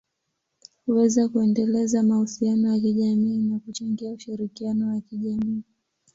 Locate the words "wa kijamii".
4.87-5.61